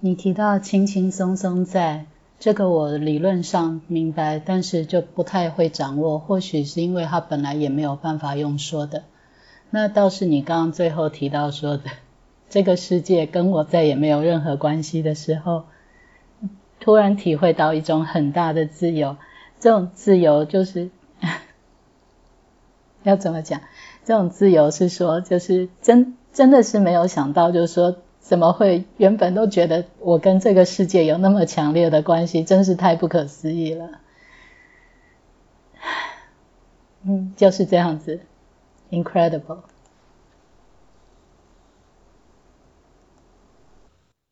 [0.00, 2.06] 你提到轻轻松松在，
[2.38, 6.20] 这个我理论上明白，但是就不太会掌握。
[6.20, 9.02] 或许是因为他本来也没有办法用说的。
[9.70, 11.82] 那倒是你刚刚最后提到说的，
[12.48, 15.64] 这个世界跟我再也没有任何关系的时候，
[16.78, 19.16] 突然体会到一种很大的自由。
[19.58, 20.90] 这种自由就是
[23.02, 23.62] 要怎么讲？
[24.04, 27.96] 这种自由是说，就是真真的是没有想到，就是说。
[28.28, 28.84] 怎么会？
[28.98, 34.00] 原本都觉得我跟这个世界有那么强烈的关系，真是太不可思议了。
[37.04, 38.20] 嗯，就是这样子
[38.90, 39.60] ，incredible。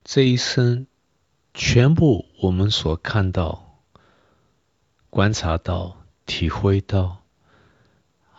[0.04, 0.86] 这一生，
[1.54, 3.78] 全部我们所看到、
[5.08, 7.22] 观察到、体会到、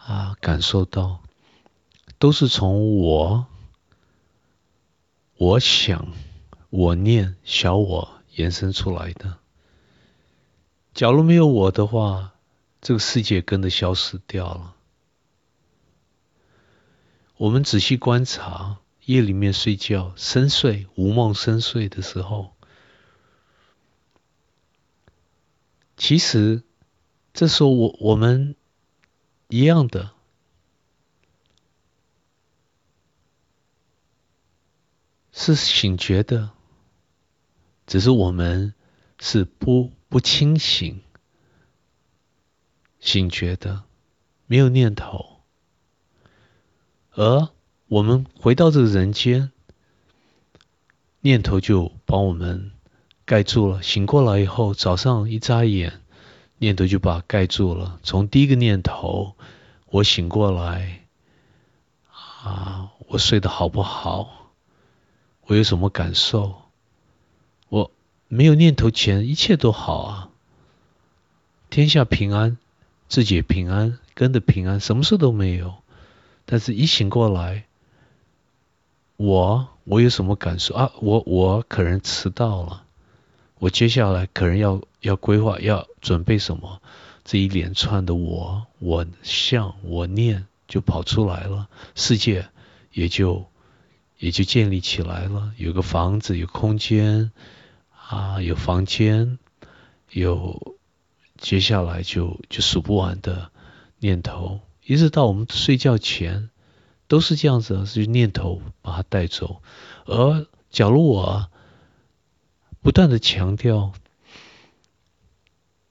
[0.06, 1.22] 啊感受到，
[2.20, 3.48] 都是从我。
[5.40, 6.14] 我想，
[6.72, 9.38] 我念小我延伸出来的。
[10.96, 12.34] 假如没有我的话，
[12.82, 14.76] 这个世界跟着消失掉了。
[17.38, 22.54] 我们仔细观察，夜里面睡觉、深睡、无梦深睡的时候，
[25.98, 26.64] 其实
[27.32, 28.56] 这时候我我们
[29.50, 30.17] 一样的。
[35.56, 36.52] 是醒觉的，
[37.86, 38.74] 只是我们
[39.20, 41.02] 是不不清醒，
[43.00, 43.84] 醒觉的，
[44.46, 45.40] 没有念头，
[47.12, 47.50] 而
[47.88, 49.52] 我们回到这个人间，
[51.22, 52.72] 念头就把我们
[53.26, 53.82] 盖住了。
[53.82, 56.02] 醒过来以后，早上一眨眼，
[56.58, 58.00] 念头就把盖住了。
[58.04, 59.36] 从第一个念头，
[59.86, 61.08] 我醒过来，
[62.12, 64.37] 啊，我睡得好不好？
[65.48, 66.56] 我有什么感受？
[67.70, 67.90] 我
[68.28, 70.30] 没有念头前，一切都好啊，
[71.70, 72.58] 天下平安，
[73.08, 75.76] 自己也平安，跟着平安，什么事都没有。
[76.46, 77.64] 但是一醒过来，
[79.16, 80.92] 我我有什么感受啊？
[81.00, 82.84] 我我可能迟到了，
[83.58, 86.82] 我接下来可能要要规划，要准备什么？
[87.24, 92.50] 这一连串的我我像我念就跑出来了，世界
[92.92, 93.46] 也就。
[94.18, 97.32] 也就建立起来了，有个房子，有空间
[97.92, 99.38] 啊，有房间，
[100.10, 100.76] 有
[101.38, 103.52] 接下来就就数不完的
[104.00, 106.50] 念头，一直到我们睡觉前
[107.08, 109.62] 都是这样子，是念头把它带走。
[110.06, 111.52] 而假如我
[112.82, 113.94] 不断的强调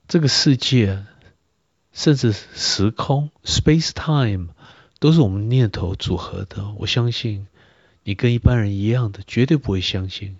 [0.09, 1.05] 这个世界，
[1.93, 4.49] 甚至时空 （space time）
[4.99, 7.47] 都是我们念头组合的，我相信。
[8.09, 10.37] 你跟一般人一样的，绝对不会相信，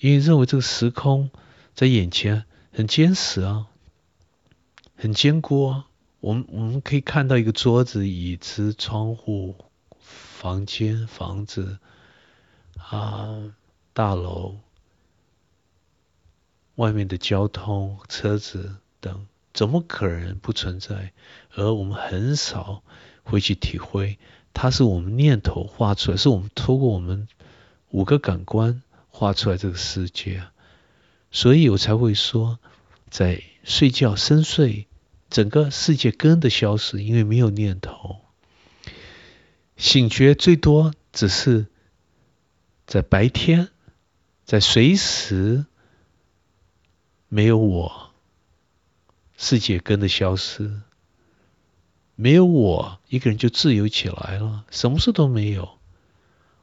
[0.00, 1.30] 因为认为这个时空
[1.72, 3.68] 在眼前很坚实啊，
[4.96, 5.86] 很坚固啊。
[6.18, 9.54] 我们我们可以看到一个桌子、椅子、窗户、
[10.00, 11.78] 房间、房子
[12.76, 13.54] 啊、
[13.92, 14.56] 大楼、
[16.74, 21.12] 外面的交通、车子等，怎么可能不存在？
[21.54, 22.82] 而我们很少
[23.22, 24.18] 会去体会。
[24.54, 27.28] 它是我们念头画出来，是我们透过我们
[27.90, 30.44] 五个感官画出来这个世界，
[31.30, 32.58] 所以我才会说，
[33.10, 34.86] 在睡觉深睡，
[35.28, 38.20] 整个世界根的消失，因为没有念头。
[39.76, 41.66] 醒觉最多只是
[42.86, 43.68] 在白天，
[44.44, 45.66] 在随时
[47.28, 48.10] 没有我，
[49.36, 50.80] 世界根的消失。
[52.16, 55.78] 没有我一个人就自由起来了，什么事都没有，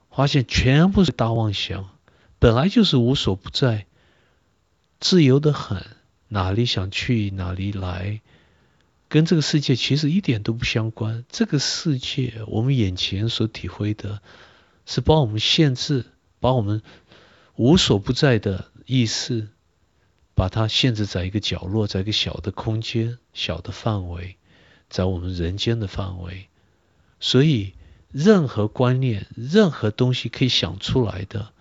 [0.09, 1.89] 发现全部是大妄想，
[2.39, 3.85] 本来就是无所不在，
[4.99, 5.85] 自由的很，
[6.29, 8.21] 哪里想去哪里来，
[9.09, 11.25] 跟这个世界其实一点都不相关。
[11.29, 14.21] 这个世界我们眼前所体会的，
[14.85, 16.05] 是把我们限制，
[16.39, 16.81] 把我们
[17.55, 19.49] 无所不在的意识，
[20.33, 24.37] 把它限制在一个角落，在一个小的空间、小的范围。
[24.91, 26.47] 在我们人间的范围，
[27.21, 27.73] 所以
[28.11, 31.53] 任何观念、任何东西可以想出来的，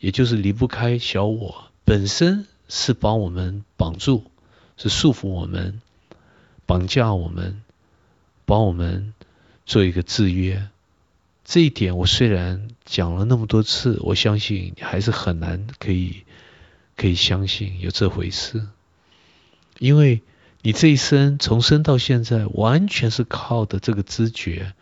[0.00, 4.24] 也就是离不开小我本身，是把我们绑住，
[4.76, 5.80] 是束缚我们、
[6.66, 7.62] 绑架我们，
[8.44, 9.14] 帮我们
[9.64, 10.68] 做一个制约。
[11.44, 16.24] 这一点我虽然讲了那么多次，我相信还是很难可以
[16.96, 18.66] 可以相信有这回事，
[19.78, 20.22] 因为。
[20.62, 24.74] 你这一生从生到现在，完全是靠的这个知觉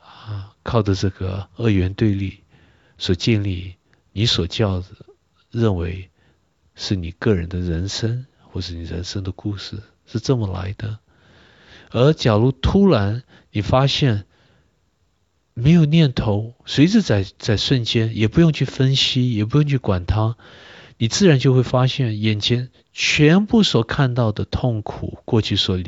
[0.00, 2.40] 啊，靠的这个二元对立
[2.98, 3.74] 所建立。
[4.12, 4.86] 你所教的
[5.50, 6.10] 认为
[6.74, 10.98] 是你个人的人生，或是你人生的故事是这么来的。
[11.90, 13.22] 而假如突然
[13.52, 14.24] 你发现
[15.54, 20.36] 没有念头，随时在在瞬间，也不用去分析，也不用去管它，
[21.02, 25.78] 你自然就会发现眼前全部所看到的痛苦，过去所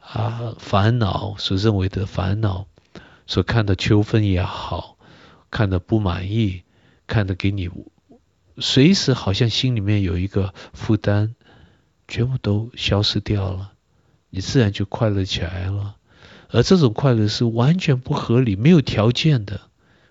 [0.00, 2.66] 啊烦恼所认为的烦恼，
[3.28, 4.96] 所看的秋分也好，
[5.52, 6.64] 看的不满意，
[7.06, 7.70] 看的给你
[8.58, 11.36] 随时好像心里面有一个负担，
[12.08, 13.70] 全部都消失掉了。
[14.30, 15.94] 你自然就快乐起来了，
[16.48, 19.60] 而这种快乐是完全不合理、没有条件的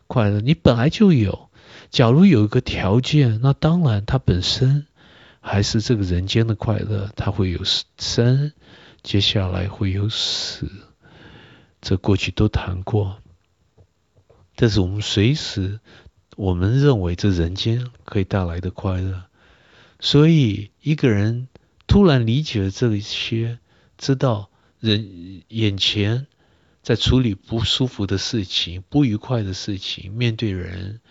[0.08, 1.49] 快乐，你本来就有。
[1.92, 4.88] 假如有一个条件，那当然它本身
[5.42, 7.62] 还是这个人间的快乐，它会有
[7.98, 8.52] 生，
[9.04, 10.70] 接下来会有死，
[11.82, 13.22] 这过去都谈过。
[14.56, 15.80] 但是我们随时，
[16.36, 19.24] 我们认为这人间可以带来的快乐，
[20.00, 21.48] 所以一个人
[21.88, 23.60] 突然理解了这些。
[23.98, 24.50] 知道
[24.80, 26.26] 人眼前
[26.82, 31.02] 在处理不舒服的事情、不愉快的事情，面对人，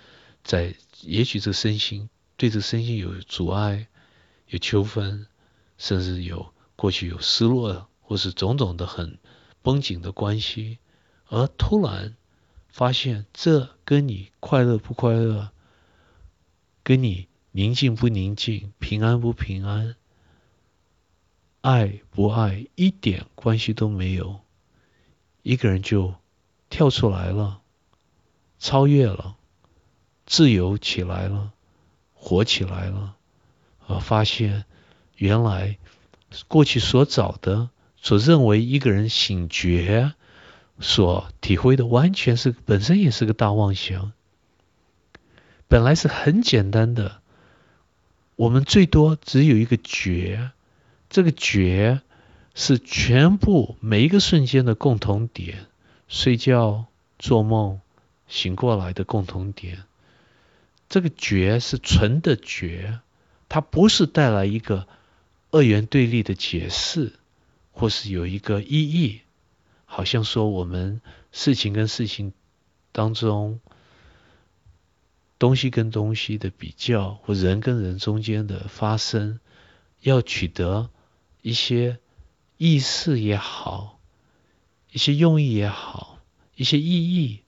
[0.49, 2.09] 在也许这身心
[2.39, 3.87] 对这身心有阻碍、
[4.47, 5.27] 有纠纷，
[5.77, 9.19] 甚至有过去有失落，或是种种的很
[9.61, 10.79] 绷紧的关系，
[11.27, 12.17] 而突然
[12.71, 15.50] 发现这跟你快乐不快乐，
[16.83, 19.97] 跟你宁静不宁静、平安不平安。
[21.61, 24.41] 爱不爱一点关系都没有，
[25.43, 26.15] 一个人就
[26.71, 27.61] 跳出来了，
[28.59, 29.37] 超越了，
[30.29, 31.53] 自由起来了，
[32.13, 33.15] 活起来了，
[33.87, 34.67] 啊发现
[35.17, 35.79] 原来
[36.49, 40.13] 过去所找的、所认为一个人醒觉
[40.81, 44.13] 所体会的，完全是本身也是个大妄想。
[45.67, 47.23] 本来是很简单的，
[48.37, 50.51] 我们最多只有一个觉。
[51.09, 52.03] 这个觉
[52.55, 55.67] 是全部每一个瞬间的共同点，
[56.07, 56.85] 睡觉、
[57.19, 57.81] 做梦、
[58.29, 59.88] 醒过来的共同点。
[60.88, 63.00] 这个觉是纯的觉，
[63.49, 64.88] 它不是带来一个
[65.50, 67.12] 二元对立的解释，
[67.73, 69.20] 或是有一个意义，
[69.85, 71.00] 好像说我们
[71.32, 72.32] 事情跟事情
[72.93, 73.61] 当中，
[75.38, 79.41] 东西跟东西的比较，或人跟人中间的发生，
[80.00, 80.91] 要取得。
[81.41, 81.99] 一些
[82.56, 84.00] 意识也好，
[84.91, 86.19] 一些用意也好，
[86.56, 87.43] 一些意义，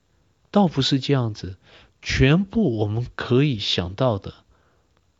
[0.52, 1.58] 倒不是这样子。
[2.02, 4.34] 全部我们可以想到的，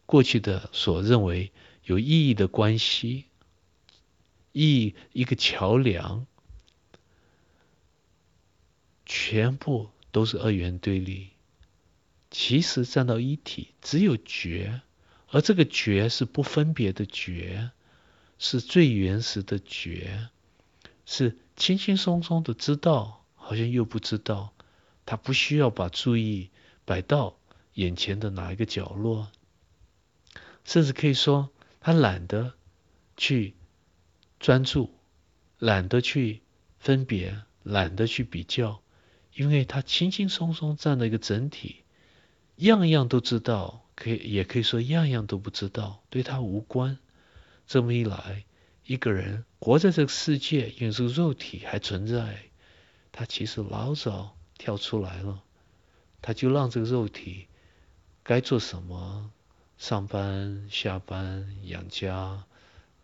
[0.07, 1.53] 过去的所认为
[1.85, 3.27] 有意义的关系，
[4.53, 6.27] 意一个桥梁，
[9.05, 11.31] 全部都是二元对立。
[12.31, 14.81] 其实站到一体，只有觉，
[15.31, 17.71] 而这个觉是不分别的觉。
[18.43, 20.29] 是最原始的觉，
[21.05, 24.55] 是轻轻松松的知道，好像又不知道。
[25.05, 26.49] 他不需要把注意
[26.85, 27.39] 摆到
[27.75, 29.31] 眼前的哪一个角落，
[30.65, 31.51] 甚至可以说，
[31.81, 32.55] 他懒得
[33.17, 33.55] 去
[34.39, 34.95] 专注，
[35.59, 36.43] 懒得去
[36.79, 38.83] 分别，懒得去比较，
[39.35, 41.85] 因为他轻轻松松站了一个整体，
[42.57, 46.99] 样样都知道，可以也可以说样样都不知道，对他无关。
[47.67, 48.45] 这么一来，
[48.85, 52.51] 一个人活在这个世界，因为这个肉体还存在，
[53.13, 55.43] 他其实老早跳出来了。
[56.23, 57.47] 他就让这个肉体
[58.23, 59.31] 该做什么，
[59.79, 62.45] 上班、下班、养家，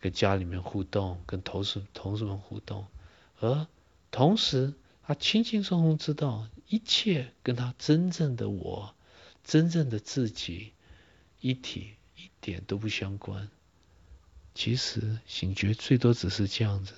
[0.01, 2.87] 跟家里面互动，跟同事同事们互动，
[3.41, 3.67] 而
[4.11, 8.95] 同时他轻轻松松知道，一切跟他真正的我、
[9.45, 10.73] 真正的自己
[11.41, 13.49] 一体，一点都不相关。
[14.55, 16.95] 其实醒觉最多只是这样子，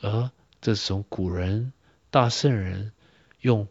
[0.00, 1.72] 而这种古人
[2.10, 2.92] 大圣人
[3.40, 3.68] 用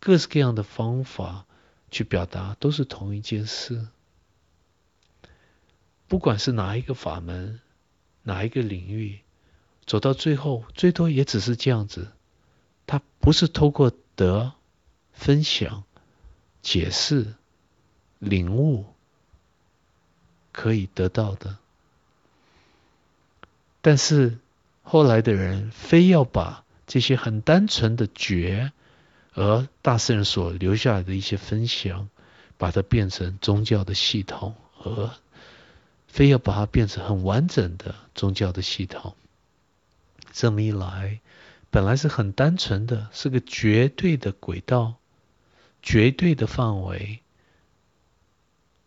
[0.00, 1.46] 各式各样的方法
[1.90, 3.86] 去表达，都是同一件事。
[6.08, 7.60] 不管是哪一个法门，
[8.22, 9.20] 哪一个领域，
[9.86, 12.12] 走到最后，最多也只是这样子。
[12.86, 14.52] 它不是透过得
[15.12, 15.82] 分享、
[16.62, 17.34] 解释、
[18.20, 18.84] 领悟
[20.52, 21.56] 可以得到的。
[23.80, 24.38] 但是
[24.82, 28.72] 后来的人非要把这些很单纯的觉，
[29.36, 32.08] 而大圣人所留下来的一些分享，
[32.56, 35.10] 把它变成宗教的系统，而
[36.08, 39.14] 非要把它变成很完整的宗教的系统。
[40.32, 41.20] 这么一来，
[41.70, 44.94] 本来是很单纯的，是个绝对的轨道，
[45.82, 47.20] 绝对的范围，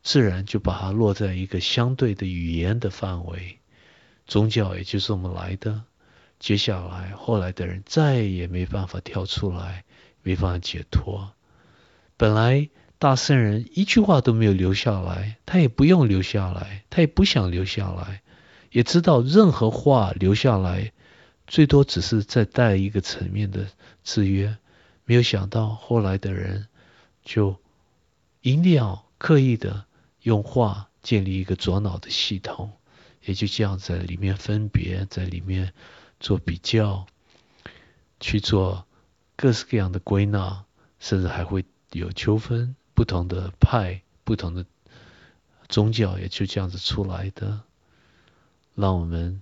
[0.01, 3.59] 自然就把它落在一个相对的语言的范围。
[4.25, 5.83] 宗教也就是我们来的，
[6.39, 9.83] 接下来后来的人再也没办法跳出来，
[10.23, 11.33] 没办法解脱。
[12.17, 18.21] 本来大圣人一句话都没有留下来，他也不用留下来，他也不想留下来，
[18.71, 20.91] 也知道任何话留下来，
[21.47, 23.67] 最多只是再带一个层面的
[24.03, 24.57] 制约。
[25.05, 26.67] 没有想到后来的人
[27.23, 27.55] 就
[28.41, 29.85] 一定要刻意的
[30.21, 32.71] 用话建立一个左脑的系统。
[33.25, 35.73] 也就这样在里面分别，在里面
[36.19, 37.05] 做比较，
[38.19, 38.85] 去做
[39.41, 40.65] 各式各样的归纳，
[40.99, 44.65] 甚至还会有纠纷，不同的派、不同的
[45.69, 47.61] 宗教也就这样子出来的，
[48.75, 49.41] 让我们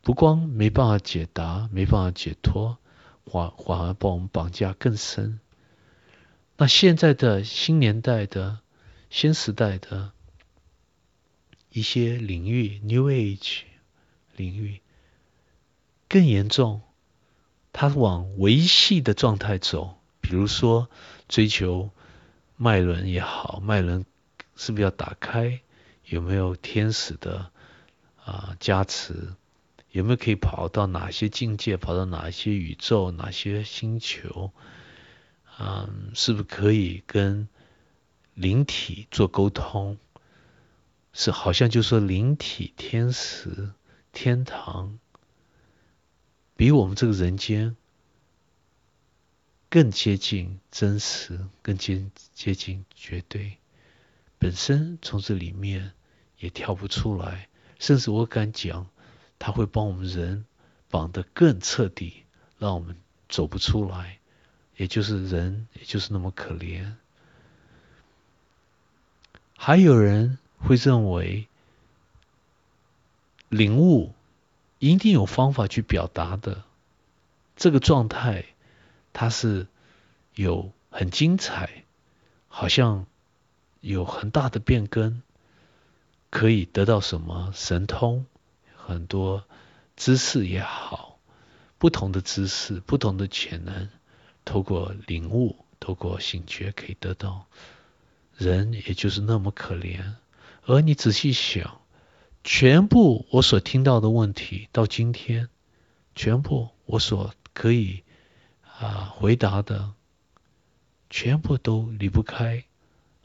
[0.00, 2.78] 不光没办法解答，没办法解脱，
[3.26, 5.40] 反反而把我们绑架更深。
[6.56, 8.60] 那现在的新年代的
[9.10, 10.12] 新时代的。
[11.72, 13.60] 一些领域，New Age
[14.34, 14.80] 领域
[16.08, 16.82] 更严重，
[17.72, 19.96] 他往维系的状态走。
[20.20, 20.88] 比如说，
[21.28, 21.90] 追求
[22.56, 24.04] 脉轮也好，脉轮
[24.54, 25.60] 是不是要打开？
[26.04, 27.50] 有没有天使的
[28.24, 29.34] 啊加持？
[29.90, 31.76] 有没有可以跑到哪些境界？
[31.76, 33.10] 跑到哪些宇宙？
[33.10, 34.52] 哪些星球？
[35.58, 37.48] 嗯，是不是可以跟
[38.34, 39.98] 灵体做沟通？
[41.12, 43.70] 是好像就说灵体、天使、
[44.12, 44.98] 天堂，
[46.60, 47.74] 比我们这个人间
[49.70, 53.56] 更接近真实，更接接近绝对。
[54.38, 55.92] 本身从这里面
[56.38, 57.48] 也跳不出来，
[57.78, 58.86] 甚至我敢讲，
[59.38, 60.44] 他会帮我们人
[60.90, 62.24] 绑得更彻底，
[62.58, 62.94] 让我们
[63.30, 64.18] 走不出来。
[64.76, 66.92] 也就是人，也就是那么可怜。
[69.56, 70.36] 还有人。
[70.58, 71.48] 会认为
[73.48, 74.12] 领悟
[74.80, 76.64] 一定有方法去表达的，
[77.54, 78.46] 这个状态
[79.12, 79.66] 它是
[80.34, 81.84] 有很精彩，
[82.48, 83.06] 好像
[83.80, 85.22] 有很大的变更，
[86.30, 88.24] 可以得到什么神通，
[88.74, 89.44] 很多
[89.96, 91.18] 知识也好，
[91.76, 93.90] 不同的知识，不同的潜能，
[94.46, 97.46] 透过领悟，透过醒觉可以得到。
[98.38, 100.14] 人也就是那么可怜。
[100.64, 101.79] 而你仔细想，
[102.42, 105.48] 全部我所听到的问题，到今天，
[106.14, 108.02] 全部我所可以
[108.78, 109.92] 啊回答的，
[111.10, 112.64] 全部都离不开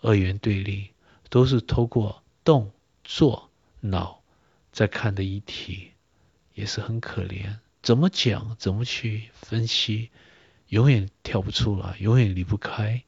[0.01, 0.89] 二元对立，
[1.29, 2.71] 都是透过动、
[3.03, 4.21] 作、脑
[4.71, 5.91] 在看的一体，
[6.53, 7.57] 也是很可怜。
[7.81, 10.09] 怎么讲，怎么去分析，
[10.67, 13.03] 永远跳不出来，永远离不开。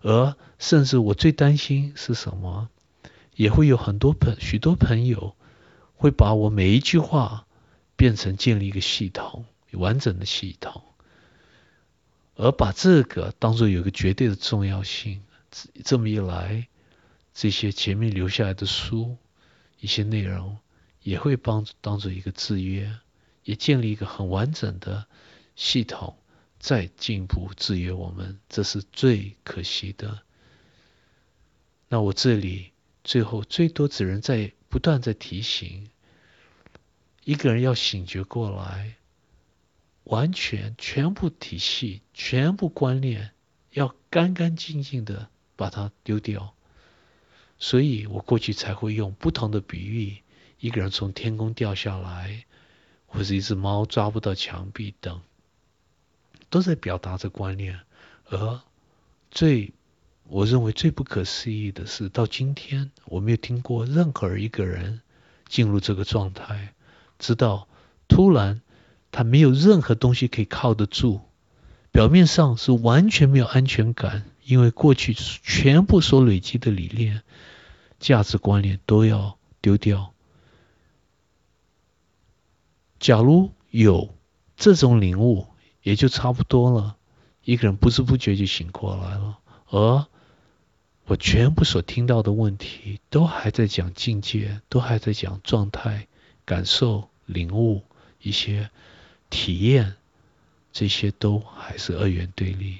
[0.00, 2.70] 而甚至我最担心是什么？
[3.34, 5.36] 也会有很多朋许多朋友
[6.02, 7.46] 会把我每一句话
[7.94, 10.82] 变成建立一个系统，完整的系统，
[12.34, 15.22] 而把这个当做有一个绝对的重要性。
[15.84, 16.66] 这么一来，
[17.32, 19.16] 这些前面留下来的书
[19.78, 20.58] 一些内容
[21.02, 22.92] 也会帮当做一个制约，
[23.44, 25.06] 也建立一个很完整的
[25.54, 26.18] 系统，
[26.58, 30.22] 再进一步制约我们，这是最可惜的。
[31.88, 32.72] 那我这里。
[33.04, 35.90] 最后，最多只能在不断在提醒
[37.24, 38.96] 一个人要醒觉过来，
[40.04, 43.30] 完全全部体系、全部观念
[43.70, 46.54] 要干干净净的把它丢掉。
[47.58, 50.16] 所以我过去才会用不同的比喻：
[50.58, 52.44] 一个人从天空掉下来，
[53.06, 55.20] 或者一只猫抓不到墙壁等，
[56.50, 57.78] 都在表达着观念。
[58.26, 58.60] 而
[59.30, 59.72] 最
[60.24, 65.00] 我认为最不可思议的是，到今天我没有听过任何一个人
[65.46, 66.74] 进入这个状态，
[67.22, 67.68] 直到
[68.08, 68.60] 突然
[69.12, 71.20] 他没有任何东西可以靠得住，
[71.92, 77.22] 表面上是完全没有安全感，因为过去全部所累积的理念、
[78.00, 80.12] 价值观念都要丢掉。
[82.98, 84.14] 假如有
[84.56, 85.46] 这种领悟，
[85.82, 86.96] 也就差不多了，
[87.44, 89.38] 一个人不知不觉就醒过来了，
[89.68, 90.06] 而。
[91.06, 96.06] 我全部所听到的问题，都还在讲境界，都还在讲状态、
[96.44, 97.82] 感受、领悟
[98.20, 98.70] 一些
[99.30, 99.94] 体验，
[100.72, 102.78] 这些都还是二元对立。